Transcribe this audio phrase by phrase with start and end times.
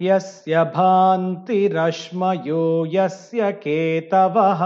[0.00, 4.60] यस्य भान्तिरश्मयो यस्य केतवः?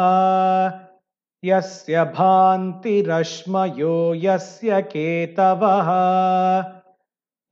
[1.44, 5.88] यस्य भान्तिरश्मयो यस्य केतवः?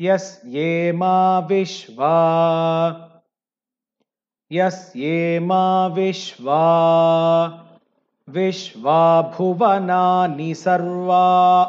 [0.01, 2.17] यस्येमा विश्वा।
[4.53, 6.63] यस्येमा विश्वा
[8.29, 11.63] विश्वा। भुवनानि सर्वा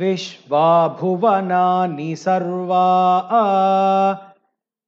[0.00, 2.84] विश्वा भुवनानि सर्वा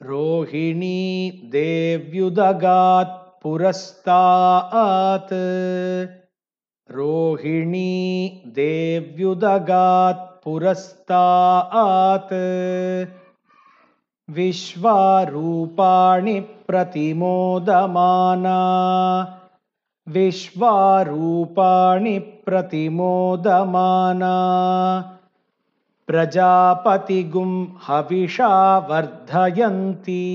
[0.03, 5.35] रोहिणी देव्युदगात् पुरस्तात्।
[6.91, 12.35] रोहिणी देव्युदगात् पुरस्तात्।
[14.31, 18.59] विश्वारूपाणि प्रतिमोदमाना।
[20.09, 24.35] विश्वारूपाणि प्रतिमोदमाना
[26.09, 30.27] प्रजापतिगुं हविषा वर्धयन्ती।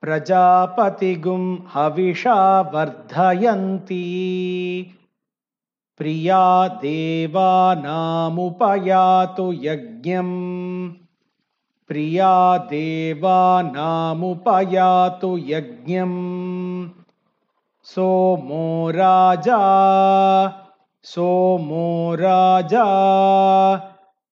[0.00, 4.04] प्रजापतिगुं हविषा वर्धयन्ती।
[5.98, 10.92] प्रिया देवानामुपयातु यज्ञम्।
[11.88, 16.90] प्रिया देवानामुपयातु यज्ञम्।
[17.84, 19.60] सोमो राजा
[21.02, 22.84] सोमो राजा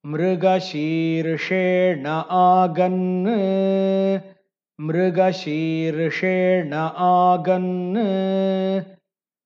[0.07, 3.27] मृगशीर्षेण आगन्।
[4.81, 7.95] मृगशीर्षेण आगन्।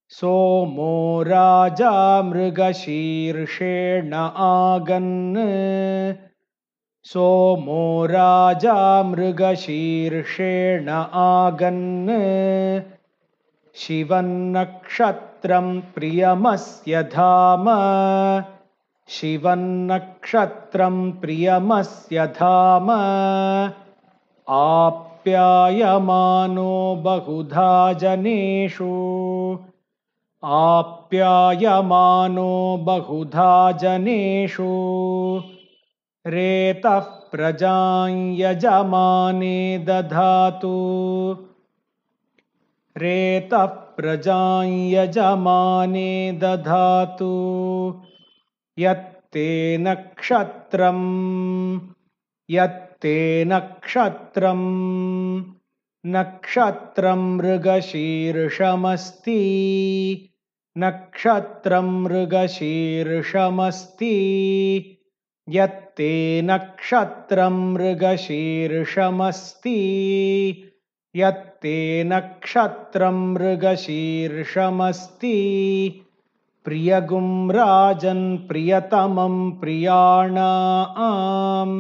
[0.09, 5.35] सोमो राजा मृगशीर्षेण आगन्।
[7.05, 12.09] सोमो राजा मृगशीर्षेण आगन्।
[13.75, 17.65] शिवन्नक्षत्रं प्रियमस्य धाम
[19.09, 22.87] शिवन्नक्षत्रं प्रियमस्य धाम।
[24.49, 29.59] आप्यायमानो बहुधा जनेषु।
[30.45, 35.43] आप्यायमानो बहुधा जनेषु।
[36.27, 41.37] रेतः प्रजां यजमाने दधातु।
[42.97, 47.33] रेतः प्रजां यजमाने दधातु
[48.79, 49.47] यत्ते
[49.81, 51.05] नक्षत्रम्
[52.51, 53.15] यत्ते
[53.49, 54.67] नक्षत्रम्
[56.15, 59.39] नक्षत्रं मृगशीर्षमस्ति
[60.79, 64.15] नक्षत्रं मृगशीर्षमस्ति
[65.57, 66.11] यत्ते
[66.45, 69.79] नक्षत्रं मृगशीर्षमस्ति
[71.17, 71.77] यत्ते
[72.13, 75.37] नक्षत्रं मृगशीर्षमस्ति
[76.67, 80.49] प्रियगुं राजन् प्रियतमं प्रियाणा
[81.09, 81.75] आम्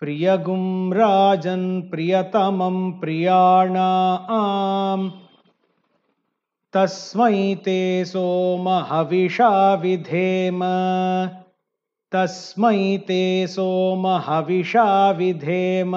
[0.00, 0.64] प्रियगुं
[0.94, 3.86] राजन् प्रियतमं प्रियाणा
[4.38, 5.08] आम्
[6.76, 7.78] तस्मै ते
[8.12, 9.52] सोमहविषा
[9.82, 10.60] विधेम
[12.14, 13.22] तस्मै ते
[13.56, 14.88] सोमहविषा
[15.18, 15.96] विधेम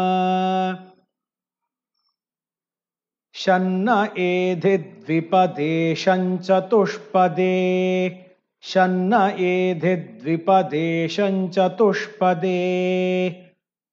[3.41, 3.89] शन्न
[4.21, 7.53] एधिद्विपदे शञ्चतुष्पदे
[8.71, 10.85] शन्न एधिद्विपदे
[11.15, 12.59] शञ्चतुष्पदे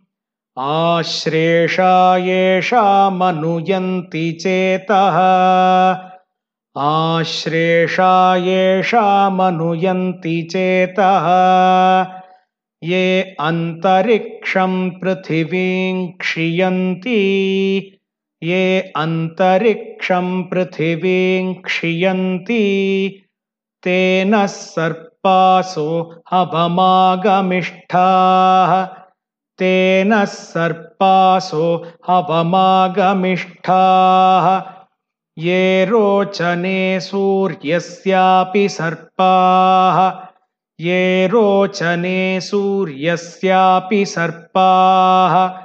[0.59, 2.17] आश्रेषा
[6.77, 11.25] आश्रेषा येषामनुयन्ति चेतः।
[12.83, 17.21] ये अन्तरिक्षं पृथिवीं क्षियन्ति।
[18.43, 23.23] ये अन्तरिक्षं पृथिवीं क्षियन्ति
[23.83, 28.87] तेन सर्पासो हवमागमिष्ठाः।
[29.57, 34.61] तेन सर्पासो हवमागमिष्ठाः।
[35.37, 40.27] ये रोचने सूर्यस्यापि सर्पाः।
[40.79, 45.63] ये रोचने सूर्यस्यापि सर्पाः।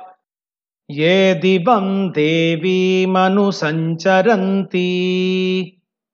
[0.91, 4.91] ये दिवं देवीमनुसञ्चरन्ति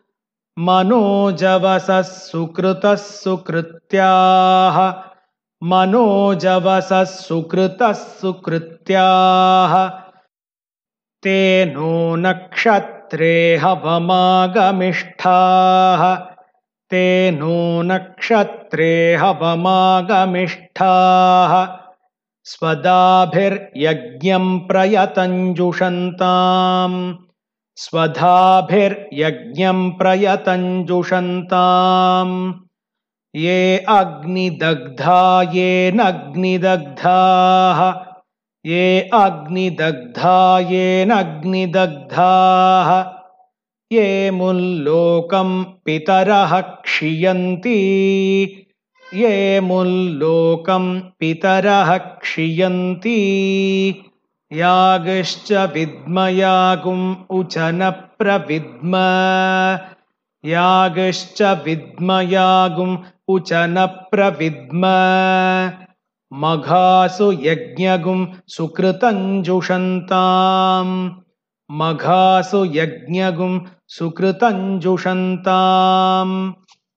[0.58, 4.94] मनोजवसः सुकृतः सुकृत्याः।
[5.62, 10.07] मनोजवसः सुकृतः सुकृत्याः
[11.22, 16.34] ते नो नक्षत्रे हवमागमिष्ठाः।
[16.90, 21.78] ते नो नक्षत्रे हवमागमिष्ठाः।
[22.44, 27.14] स्वदाभिर्यज्ञं प्रयतञ्जुषन्ताम्।
[27.76, 32.54] स्वधाभिर्यज्ञं प्रयतञ्जुषन्ताम्।
[33.34, 38.07] ये अग्निदग्धा येनग्निदग्धाः
[38.68, 43.12] ये अग्निदग्धा येनग्निदग्धाः।
[43.92, 48.66] ये मुल्लोकं पितरः क्षियन्ति।
[49.14, 53.48] ये मुल्लोकं पितरः क्षियन्ति।
[54.52, 58.92] यागश्च विद्मयागुम् उच न प्रविद्म
[60.44, 62.98] यागश्च विद्मयागुम्
[63.28, 64.82] उच न प्रविद्म
[66.32, 68.20] मघासु यज्ञगुं
[68.54, 69.46] सुकृतञ्जुषन्ताम्
[71.80, 73.54] मघासु यज्ञगुं
[73.96, 74.74] सुकृतञ्जुषन्ताम्